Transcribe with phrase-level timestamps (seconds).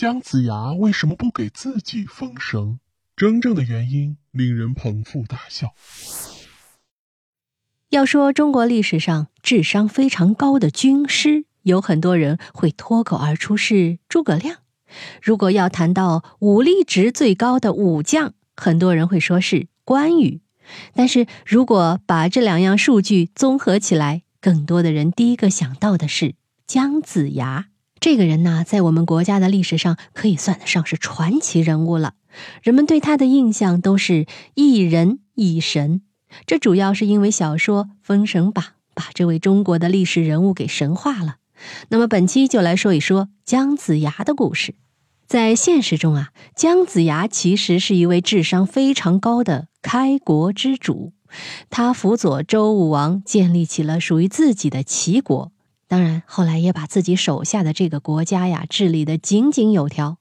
[0.00, 2.80] 姜子牙为什么不给自己封神？
[3.14, 5.74] 真正的原因令人捧腹大笑。
[7.90, 14.60] 要说中国历史上智商非常高的军师，有很多人会脱口而出是诸葛亮；
[15.20, 20.40] 如果要谈到武力值最高的武将，很多人会说是关羽。
[20.94, 26.36] 但是如果把这两样数据综合起来，更多的人第一个想到的是
[26.66, 27.66] 姜子牙。
[28.00, 32.14] 这个人呢，在我们国家的历史上可以算得上是传奇人物了。
[32.62, 36.00] 人们对他的印象都是一人一神。
[36.46, 41.36] 这主要是因为小说《封神榜》把这位中国的历史人物给神化了。
[41.90, 44.74] 那么本期就来说一说姜子牙的故事。
[45.26, 51.12] 在现实中啊，姜子牙其实是一位智商非常高的开国之主，
[51.68, 55.52] 他辅佐周武王建立起了属于自己的齐国，
[55.90, 60.18] 当然后来也把自己手下的这个国家呀治理得井井有条。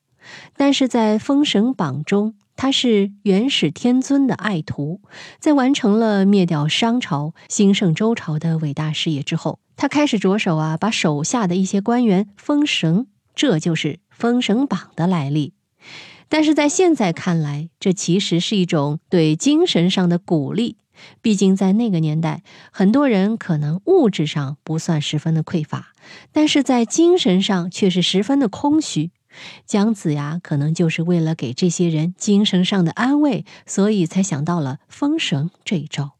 [0.57, 4.99] 但是在《封神榜》中，他是元始天尊的爱徒，
[5.39, 15.53] 在完成了灭掉商朝、兴盛周朝的伟大事业之后，他开始着手啊，把手下的一些官员封神，这就是《封神榜》的来历。
[16.27, 20.77] 但是在现在看来，这其实是一种对精神上的鼓励。
[21.21, 25.93] 毕竟在那个年代，很多人可能物质上不算十分的匮乏，
[26.31, 29.11] 但是在精神上却是十分的空虚。
[29.65, 36.13] 姜子牙可能就是为了给这些人精神上的安慰，所以才想到了封神这一招。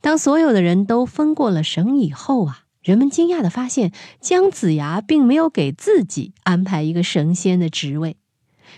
[0.00, 8.16] 当所有的人都封过了神以后啊，人们惊讶的发现，姜子牙并没有给自己安排一个神仙的职位。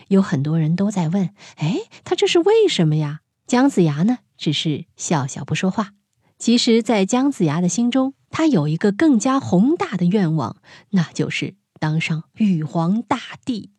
[0.09, 5.93] 有很多人都在问：“哎，他这是为什么呀？”姜子牙呢，只是笑笑不说话。
[6.39, 10.57] 其实，在姜子牙的心中，他有一个更加宏大的愿望，
[10.91, 11.57] 那就是。
[11.81, 13.71] 当上玉皇大帝，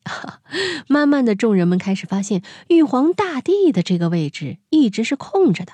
[0.88, 5.74] 慢慢的，众人们开始发现玉皇大帝的这个位置一直是空着的。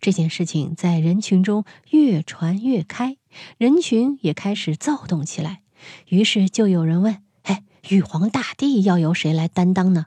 [0.00, 3.18] 这件事情在人群中越传越开，
[3.58, 5.60] 人群也开始躁动起来。
[6.06, 10.06] 于是就有人问：“哎，玉皇大帝要由谁来担当呢？”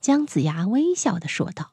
[0.00, 1.72] 姜子牙微笑的说道：“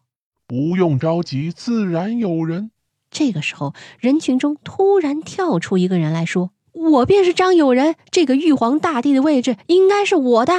[0.51, 2.71] 不用着急，自然有人。”
[3.09, 6.51] 这个时候，人群中突然跳出一个人来说。
[6.73, 10.53] 我便是张友仁，这个玉皇大帝的位置应该是我的。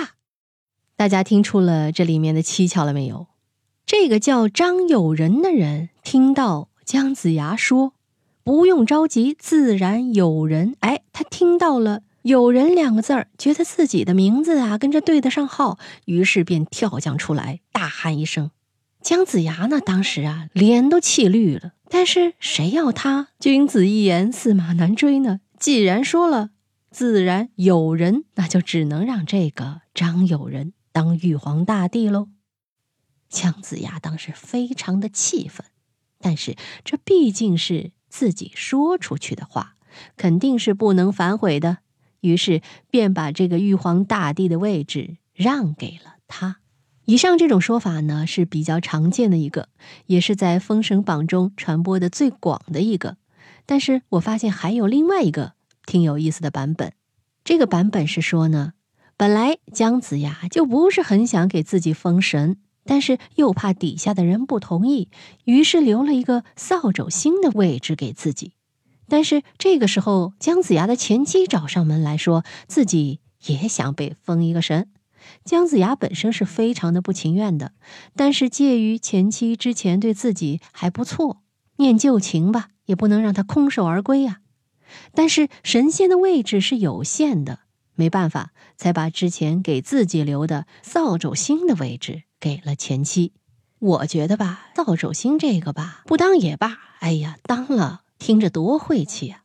[0.96, 3.26] 大家听出了这里面的蹊跷了没有？
[3.84, 7.92] 这个叫张友仁的人听到姜子牙说
[8.42, 18.50] “不用着急，自然有人”，哎，他听到了“有人”两个字儿，觉得自己的名字啊跟着对得上号，于是便跳将出来，大喊一声。
[19.02, 25.40] 姜子牙呢，当时啊脸都气绿了，但是谁要他君子一言，驷马难追呢？
[25.58, 26.50] 既然说了，
[26.90, 32.28] 自然有人，那就只能让这个张友仁当玉皇大帝喽。
[33.28, 35.66] 姜子牙当时非常的气愤，
[36.20, 39.76] 但是这毕竟是自己说出去的话，
[40.16, 41.78] 肯定是不能反悔的，
[42.20, 46.61] 于是便把这个玉皇大帝的位置让给了他。
[47.04, 49.68] 以上这种说法呢是比较常见的一个，
[50.06, 53.16] 也是在《封神榜》中传播的最广的一个。
[53.66, 55.54] 但是我发现还有另外一个
[55.86, 56.92] 挺有意思的版本，
[57.44, 58.72] 这个版本是说呢，
[59.16, 65.08] 本来姜子牙就不是很想给自己封神，但是又怕底下的人不同意，
[65.44, 68.52] 于是留了一个扫帚星的位置给自己。
[69.08, 74.88] 但是这个时候，姜子牙的前妻找上门来说，自己也想被封一个神。
[75.44, 77.72] 姜子牙本身是非常的不情愿的，
[78.16, 81.42] 但是介于前妻之前对自己还不错，
[81.76, 82.68] 念旧情吧。
[82.86, 84.40] 也不能让他空手而归呀，
[85.14, 87.60] 但是神仙的位置是有限的，
[87.94, 93.32] 没办法，才把之前给自己留的扫帚星的位置给了前妻。
[93.78, 96.76] 我觉得吧，扫帚星这个吧，不当也罢。
[96.98, 99.41] 哎呀，当了，听着多晦气啊！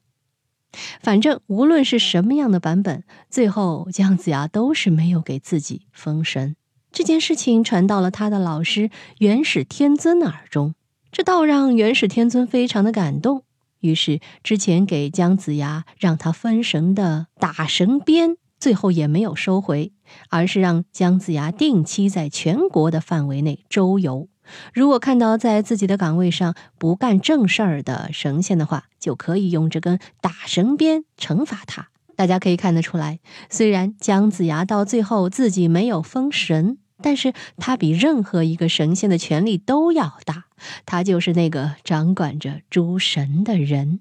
[1.01, 6.55] 反正无论是什么样的版本，最后姜子牙都是没有给自己封神。
[6.91, 10.73] 这件事情传到了他的老师元始天尊的耳中。
[11.11, 13.43] 这倒让元始天尊非常的感动，
[13.79, 19.93] 于是之前给姜子牙让他分神的打神鞭，最后也没有收回，
[20.29, 24.27] 而是让姜子牙定期在全国的范围内周游。
[24.73, 31.89] 如果看到在自己的岗位上不干正事儿的神仙的话，就可以用这根打神鞭惩罚他。
[32.15, 36.77] 大家可以看得出来，虽然姜子牙到最后自己没有封神。
[36.99, 40.45] 但是他比任何一个神仙的权力都要大，
[40.83, 43.99] 他就是那个掌管着诸神的人。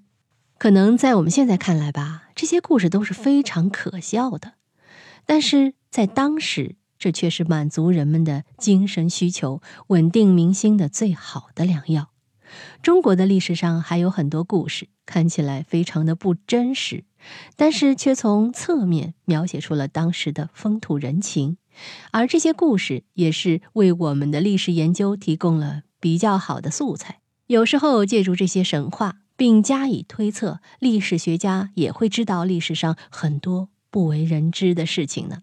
[0.56, 4.54] 可能在我们现在看来吧，这些故事都是非常可笑的，
[5.26, 12.10] 但是在当时，这却是满足人们的精神需求、稳定民心的最好的良药。
[12.82, 17.04] 中国的历史上还有很多故事，看起来非常的不真实，
[17.56, 21.58] 但是却从侧面描写出了当时的风土人情，
[22.12, 27.20] 而这些故事也是为我们的历史研究提供了比较好的素材。
[27.48, 35.42] 有时候借助这些神话并加以推测，历史学家也会知道历史上很多不为人知的事情呢。